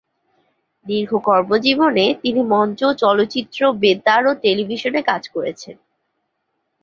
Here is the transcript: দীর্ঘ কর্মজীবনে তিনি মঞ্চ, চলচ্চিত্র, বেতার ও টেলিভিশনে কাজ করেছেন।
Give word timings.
দীর্ঘ 0.85 1.11
কর্মজীবনে 1.25 2.05
তিনি 2.21 2.41
মঞ্চ, 2.43 2.79
চলচ্চিত্র, 3.01 3.59
বেতার 3.73 4.23
ও 4.27 4.31
টেলিভিশনে 4.43 5.01
কাজ 5.01 5.23
করেছেন। 5.29 5.75